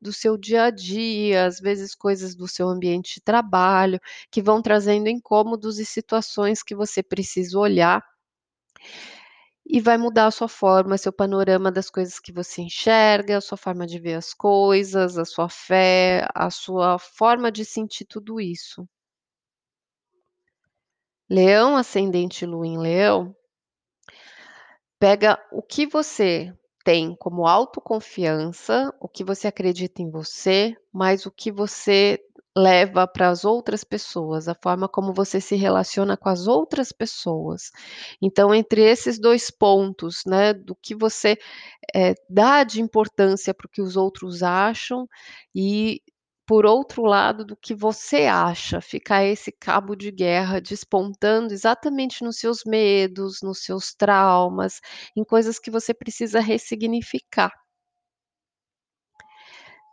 [0.00, 3.98] do seu dia a dia, às vezes coisas do seu ambiente de trabalho,
[4.30, 8.02] que vão trazendo incômodos e situações que você precisa olhar
[9.74, 13.58] e vai mudar a sua forma, seu panorama das coisas que você enxerga, a sua
[13.58, 18.88] forma de ver as coisas, a sua fé, a sua forma de sentir tudo isso.
[21.28, 23.34] Leão, ascendente lua em leão
[24.96, 31.32] pega o que você tem como autoconfiança, o que você acredita em você, mas o
[31.32, 32.24] que você
[32.56, 37.70] leva para as outras pessoas, a forma como você se relaciona com as outras pessoas.
[38.22, 41.36] Então, entre esses 2 pontos, né, do que você,
[41.94, 45.08] eh, dá de importância para o que os outros acham
[45.54, 46.02] e,
[46.46, 52.38] por outro lado, do que você acha, fica esse cabo de guerra despontando exatamente nos
[52.38, 54.80] seus medos, nos seus traumas,
[55.16, 57.63] em coisas que você precisa ressignificar.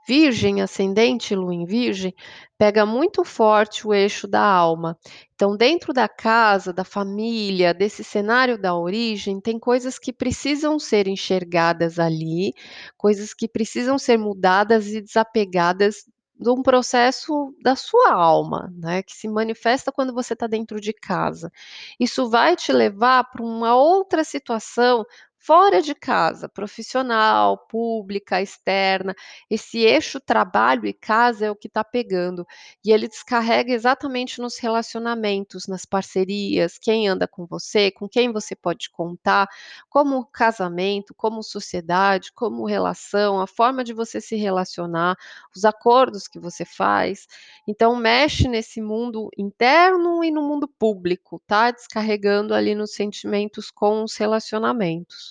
[0.07, 2.13] Virgem, ascendente lua em virgem,
[2.57, 4.97] pega muito forte o eixo da alma.
[5.35, 11.07] Então, dentro da casa, da família, desse cenário da origem, tem coisas que precisam ser
[11.07, 12.53] enxergadas ali,
[12.97, 16.05] coisas que precisam ser mudadas e desapegadas
[16.39, 20.91] de um processo da sua alma, né, que se manifesta quando você está dentro de
[20.91, 21.51] casa.
[21.99, 25.05] Isso vai te levar para uma outra situação
[25.43, 29.15] fora de casa, profissional, pública, externa.
[29.49, 32.45] Esse eixo trabalho e casa é o que está pegando.
[32.85, 38.55] E ele descarrega exatamente nos relacionamentos, nas parcerias, quem anda com você, com quem você
[38.55, 39.47] pode contar,
[39.89, 45.17] como casamento, como sociedade, como relação, a forma de você se relacionar,
[45.55, 47.27] os acordos que você faz.
[47.67, 51.71] Então mexe nesse mundo interno e no mundo público, tá?
[51.71, 55.30] Descarregando ali nos sentimentos com os relacionamentos.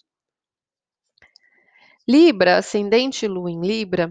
[2.10, 4.10] Libra, ascendente lua em Libra,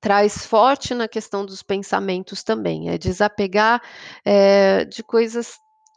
[0.00, 3.82] traz forte na questão dos pensamentos também, é desapegar,
[4.24, 5.56] eh, de coisas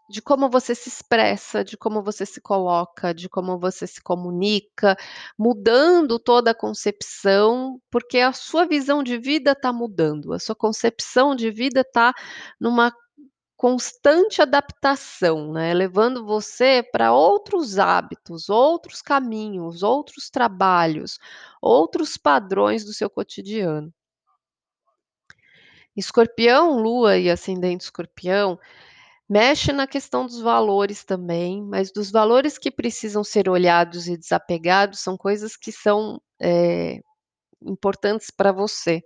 [0.10, 4.98] de como você se expressa, de como você se coloca, de como você se comunica,
[5.38, 11.36] mudando toda a concepção, porque a sua visão de vida está mudando, a sua concepção
[11.36, 12.14] de vida está
[12.60, 12.92] numa
[13.64, 21.18] constante adaptação, né, levando você para outros hábitos, outros caminhos, outros trabalhos,
[21.62, 23.90] outros padrões do seu cotidiano.
[25.96, 28.60] Escorpião, lua e ascendente escorpião,
[29.30, 35.00] mexe na questão dos valores também, mas dos valores que precisam ser olhados e desapegados,
[35.00, 37.00] são coisas que são, eh,
[37.66, 39.02] importantes para você.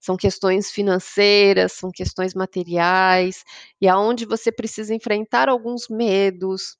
[0.00, 3.44] São questões financeiras, são questões materiais,
[3.80, 6.76] e aonde você precisa enfrentar alguns medos,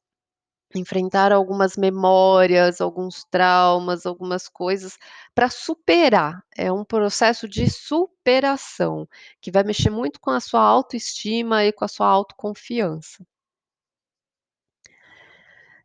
[0.74, 4.96] enfrentar algumas memórias, alguns traumas, algumas coisas
[5.34, 6.42] para superar.
[6.56, 9.08] É um processo de superação,
[9.40, 13.24] que vai mexer muito com a sua autoestima e com a sua autoconfiança.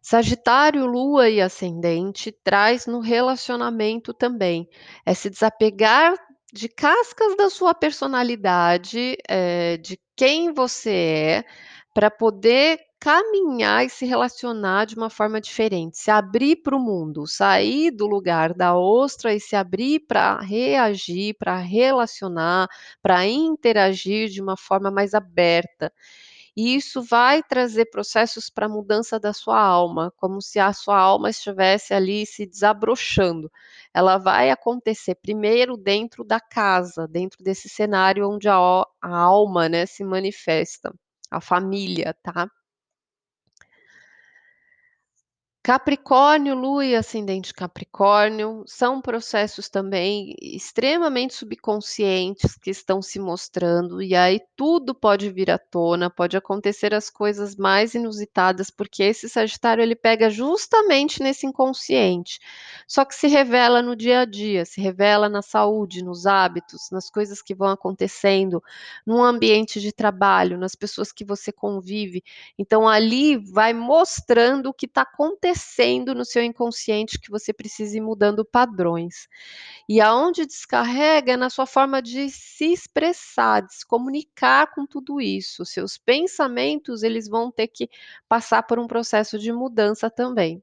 [0.06, 4.68] Sagitário, lua e ascendente traz no relacionamento também,
[5.06, 6.14] é se desapegar
[6.52, 11.46] de cascas da sua personalidade, eh, de quem você é,
[11.94, 17.26] para poder caminhar e se relacionar de uma forma diferente, se abrir para o mundo,
[17.26, 22.68] sair do lugar da ostra e se abrir para reagir, para relacionar,
[23.02, 25.94] para interagir de uma forma mais aberta.
[26.56, 31.30] E isso vai trazer processos para mudança da sua alma, como se a sua alma
[31.30, 33.52] estivesse ali se desabrochando.
[33.94, 38.56] Ela vai acontecer primeiro dentro da casa, dentro desse cenário onde a
[39.02, 40.94] a alma, né, se manifesta,
[41.32, 42.48] a família, tá?
[45.66, 54.14] Capricórnio, lua e ascendente Capricórnio, são processos também extremamente subconscientes que estão se mostrando, e
[54.14, 59.82] aí tudo pode vir à tona, pode acontecer as coisas mais inusitadas, porque esse Sagitário
[59.82, 62.42] ele pega justamente nesse inconsciente,
[62.86, 67.10] só que se revela no dia a dia, se revela na saúde, nos hábitos, nas
[67.10, 68.62] coisas que vão acontecendo,
[69.06, 72.22] no ambiente de trabalho, nas pessoas que você convive.
[72.60, 77.98] Então ali vai mostrando o que está acontecendo acontecendo no seu inconsciente que você precisa
[77.98, 79.28] ir mudando padrões.
[79.88, 85.22] E aonde descarrega é na sua forma de se expressar, de se comunicar com tudo
[85.22, 85.66] isso.
[85.66, 87.90] Seus pensamentos, eles vão ter que
[88.28, 90.62] passar por um processo de mudança também.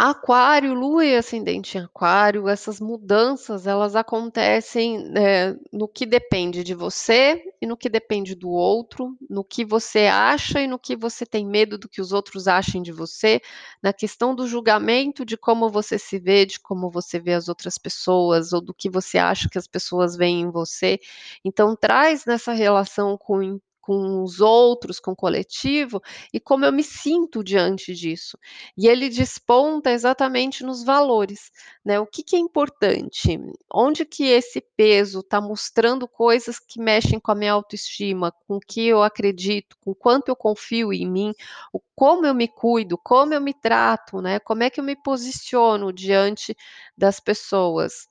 [0.00, 6.72] Aquário, Lua e ascendente em Aquário, essas mudanças elas acontecem, eh, no que depende de
[6.72, 11.26] você e no que depende do outro, no que você acha e no que você
[11.26, 13.40] tem medo do que os outros achem de você,
[13.82, 17.76] na questão do julgamento de como você se vê, de como você vê as outras
[17.76, 21.00] pessoas ou do que você acha que as pessoas veem em você.
[21.44, 23.58] Então traz nessa relação com
[23.88, 28.38] com os outros, com o coletivo, e como eu me sinto diante disso.
[28.76, 31.50] E ele desponta exatamente nos valores,
[31.82, 31.98] né?
[31.98, 33.40] O que, que é importante?
[33.72, 38.60] Onde que esse peso está mostrando coisas que mexem com a minha autoestima, com o
[38.60, 41.32] que eu acredito, com quanto eu confio em mim,
[41.72, 44.38] o como eu me cuido, como eu me trato, né?
[44.38, 46.54] Como é que eu me posiciono diante
[46.94, 48.06] das pessoas?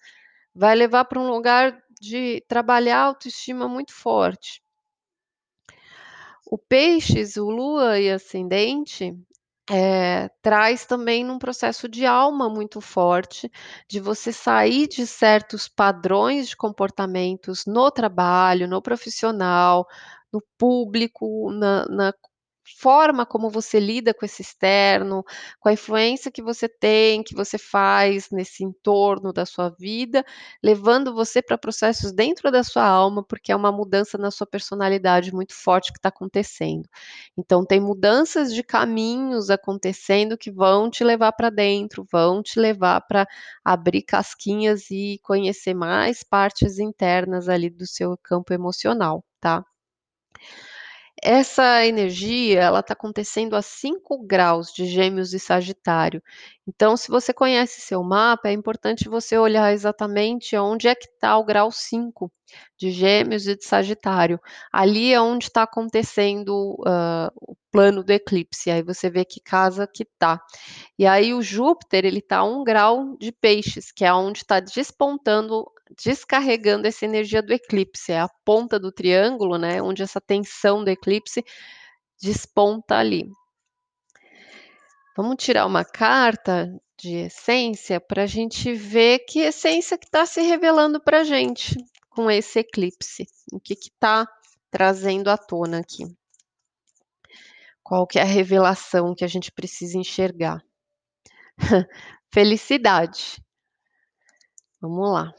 [0.55, 4.59] Vai levar para um lugar de trabalhar a autoestima muito forte.
[6.49, 9.13] O peixes, o lua e ascendente,
[9.69, 13.51] eh, traz também num processo de alma muito forte,
[13.89, 19.85] de você sair de certos padrões de comportamentos no trabalho, no profissional,
[20.31, 22.13] no público, na na
[22.75, 25.23] forma como você lida com esse externo,
[25.59, 30.25] com a influência que você tem, que você faz nesse entorno da sua vida,
[30.63, 35.33] levando você para processos dentro da sua alma, porque é uma mudança na sua personalidade
[35.33, 36.87] muito forte que está acontecendo.
[37.37, 43.01] Então, tem mudanças de caminhos acontecendo que vão te levar para dentro, vão te levar
[43.01, 43.27] para
[43.63, 49.63] abrir casquinhas e conhecer mais partes internas ali do seu campo emocional, tá?
[51.21, 56.21] Essa energia, ela está acontecendo a 5 graus de Gêmeos e Sagitário.
[56.67, 61.35] Então, se você conhece seu mapa, é importante você olhar exatamente onde é que está
[61.37, 62.31] o grau 5
[62.77, 64.39] de Gêmeos e de Sagitário.
[64.71, 68.69] Ali é onde está acontecendo uh, o plano do eclipse.
[68.69, 70.39] Aí você vê que casa que está.
[70.99, 74.59] E aí o Júpiter, ele está a um grau de Peixes, que é onde está
[74.59, 75.65] despontando
[75.95, 80.89] descarregando essa energia do eclipse, é a ponta do triângulo, né, onde essa tensão do
[80.89, 81.43] eclipse
[82.21, 83.29] desponta ali.
[85.15, 90.41] Vamos tirar uma carta de essência para a gente ver que essência que está se
[90.41, 91.75] revelando para a gente
[92.09, 94.27] com esse eclipse, o que está
[94.71, 96.05] trazendo à tona aqui.
[97.83, 100.61] Qual que é a revelação que a gente precisa enxergar?
[102.33, 103.41] Felicidade.
[104.81, 105.33] Vamos lá.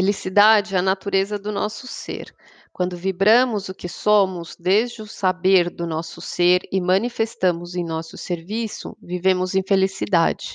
[0.00, 2.34] Felicidade é a natureza do nosso ser.
[2.72, 8.16] Quando vibramos o que somos, desde o saber do nosso ser e manifestamos em nosso
[8.16, 10.54] serviço, vivemos em felicidade.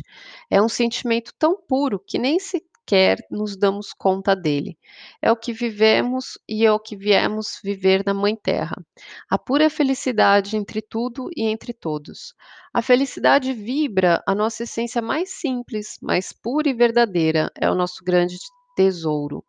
[0.50, 4.80] É um sentimento tão puro que nem sequer nos damos conta dele.
[5.22, 8.84] É o que vivemos e é o que viemos viver na Mãe Terra.
[9.30, 12.34] A pura felicidade entre tudo e entre todos.
[12.74, 17.52] A felicidade vibra a nossa essência mais simples, mais pura e verdadeira.
[17.56, 18.38] É o nosso grande
[18.76, 19.44] tesouro.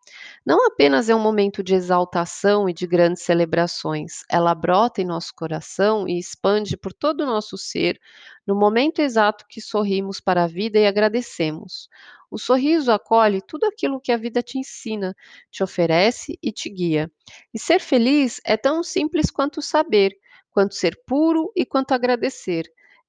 [0.44, 5.34] Não apenas é um momento de exaltação e de grandes celebrações, ela brota em nosso
[5.34, 8.00] coração e expande por todo o nosso ser
[8.46, 11.88] no momento exato que sorrimos para a vida e agradecemos.
[12.30, 15.14] O sorriso acolhe tudo aquilo que a vida te ensina,
[15.50, 17.10] te oferece e te guia.
[17.52, 20.12] E ser feliz é tão simples quanto saber,
[20.50, 22.64] quanto ser puro e quanto agradecer.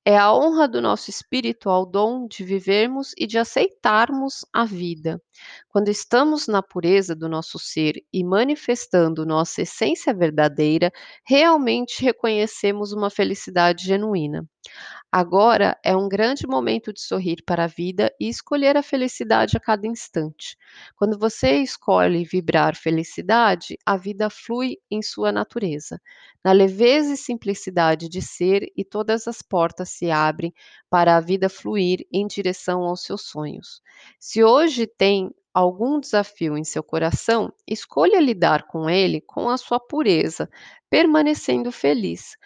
[0.09, 5.21] É a honra do nosso espírito ao dom de vivermos e de aceitarmos a vida.
[5.67, 10.93] Quando estamos na pureza do nosso ser e manifestando nossa essência verdadeira,
[11.25, 14.47] realmente reconhecemos uma felicidade genuína.
[15.11, 19.59] Agora é um grande momento de sorrir para a vida e escolher a felicidade a
[19.59, 20.57] cada instante.
[20.95, 25.99] Quando você escolhe vibrar felicidade, a vida flui em sua natureza,
[26.43, 30.53] na leveza e simplicidade de ser, e todas as portas se abrem
[30.89, 33.81] para a vida fluir em direção aos seus sonhos.
[34.19, 39.79] Se hoje tem algum desafio em seu coração, escolha lidar com ele com a sua
[39.79, 40.47] pureza,
[40.89, 42.37] permanecendo feliz.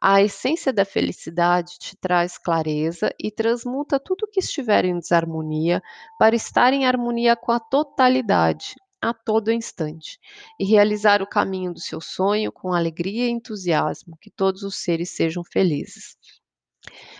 [0.00, 5.82] A essência da felicidade te traz clareza e transmuta tudo que estiver em desarmonia
[6.18, 10.18] para estar em harmonia com a totalidade, a todo instante,
[10.58, 15.10] e realizar o caminho do seu sonho com alegria e entusiasmo, que todos os seres
[15.10, 16.16] sejam felizes.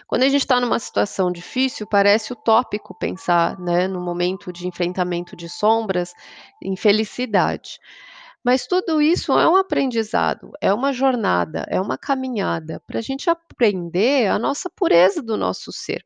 [0.07, 5.37] Quando a gente está numa situação difícil, parece utópico pensar, né, no momento de enfrentamento
[5.37, 6.13] de sombras,
[6.63, 7.79] em felicidade.
[8.45, 14.29] Mas tudo isso é um aprendizado, é uma jornada, é uma caminhada pra gente aprender
[14.29, 16.05] a nossa pureza do nosso ser.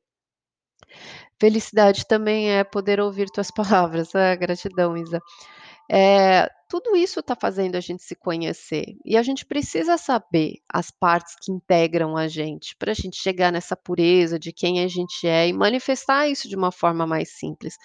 [1.41, 3.51] Felicidade também é poder ouvir tuas
[3.91, 4.15] palavras.
[4.15, 5.21] Ah, gratidão, Isa.
[5.91, 10.91] Eh, tudo isso tá fazendo a gente se conhecer, e a gente precisa saber as
[10.91, 15.47] partes que integram a gente, pra gente chegar nessa pureza de quem a gente é
[15.47, 17.77] e manifestar isso de uma forma mais simples.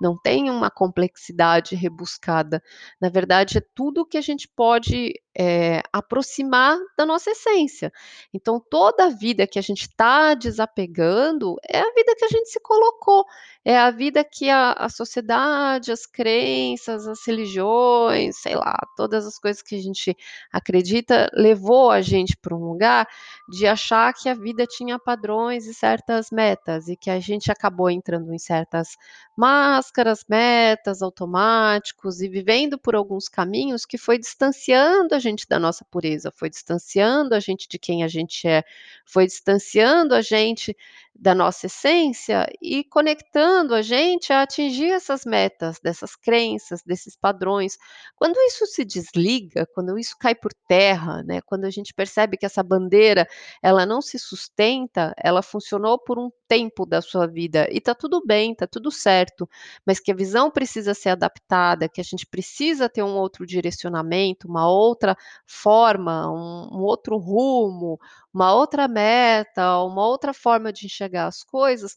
[0.00, 2.62] Não tem uma complexidade rebuscada,
[3.00, 7.92] na verdade é tudo que a gente pode, eh, aproximar da nossa essência.
[8.32, 12.48] Então toda a vida que a gente tá desapegando, é a vida que a gente
[12.48, 13.24] se colocou,
[13.64, 19.38] é a vida que a a sociedade, as crenças, as religiões, sei lá, todas as
[19.38, 20.16] coisas que a gente
[20.52, 23.06] acredita, levou a gente pra um lugar
[23.48, 27.90] de achar que a vida tinha padrões e certas metas, e que a gente acabou
[27.90, 28.96] entrando em certas
[29.36, 35.84] máscaras, metas, automáticos e vivendo por alguns caminhos que foi distanciando a gente da nossa
[35.84, 38.62] pureza, foi distanciando a gente de quem a gente é,
[39.04, 40.76] foi distanciando a gente
[41.18, 47.76] da nossa essência e conectando a gente a atingir essas metas, dessas crenças, desses padrões.
[48.16, 52.46] Quando isso se desliga, quando isso cai por terra, né, quando a gente percebe que
[52.46, 53.26] essa bandeira,
[53.62, 58.22] ela não se sustenta, ela funcionou por um tempo da sua vida e tá tudo
[58.24, 59.48] bem, tá tudo certo,
[59.86, 64.48] mas que a visão precisa ser adaptada, que a gente precisa ter um outro direcionamento,
[64.48, 67.98] uma outra forma, um um outro rumo,
[68.32, 71.94] uma outra meta, uma outra forma de enxergar as coisas,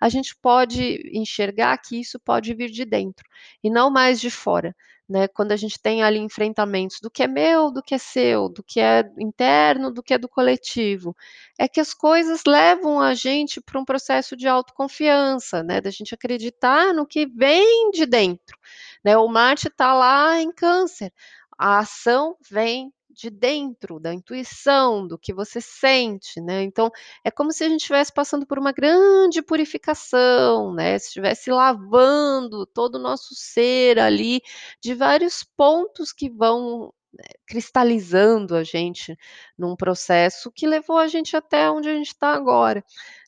[0.00, 3.28] a gente pode enxergar que isso pode vir de dentro,
[3.62, 4.74] e não mais de fora,
[5.08, 5.28] né.
[5.28, 8.62] Quando a gente tem ali enfrentamentos do que é meu, do que é seu, do
[8.62, 11.16] que é interno, do que é do coletivo,
[11.58, 16.14] é que as coisas levam a gente pra um processo de autoconfiança, né, da gente
[16.14, 18.58] acreditar no que vem de dentro,
[19.04, 19.16] né.
[19.16, 21.12] O Marte tá lá em Câncer,
[21.58, 26.62] a ação vem de dentro, da intuição, do que você sente, né.
[26.64, 26.90] Então,
[27.24, 32.96] é como se a gente estivesse passando por uma grande purificação, né, estivesse lavando todo
[32.96, 34.42] o nosso ser ali,
[34.82, 39.16] de vários pontos que vão, eh, cristalizando a gente
[39.58, 42.84] num processo que levou a gente até onde a gente tá agora,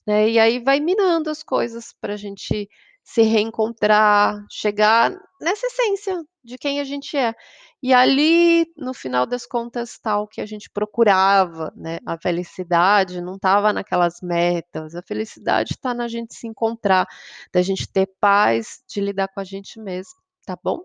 [0.07, 0.31] né.
[0.31, 2.69] E aí vai minando as coisas pra gente
[3.05, 7.35] se reencontrar, chegar nessa essência de quem a gente é.
[7.83, 13.37] E ali, no final das contas, o que a gente procurava, né, a felicidade não
[13.37, 17.07] estava naquelas metas, a felicidade tá na gente se encontrar,
[17.53, 20.81] da gente ter paz de lidar com a gente mesmo, tá bom?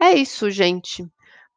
[0.00, 1.06] É isso gente,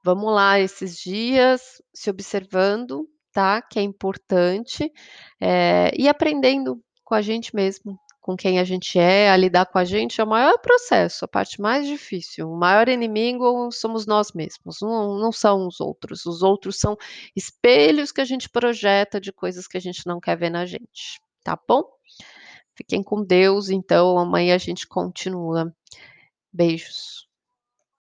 [0.04, 4.90] vamos lá esses dias se observando, tá, que é importante,
[5.42, 9.78] eh, e aprendendo com a gente mesmo, com quem a gente é, a lidar com
[9.78, 14.32] a gente é o maior processo, a parte mais difícil, o maior inimigo somos nós
[14.34, 16.98] mesmos, não não são os outros, os outros são
[17.36, 21.22] espelhos que a gente projeta de coisas que a gente não quer ver na gente,
[21.44, 21.84] tá bom?
[22.76, 25.72] Fiquem com Deus então, amanhã a gente continua.
[26.52, 27.25] Beijos.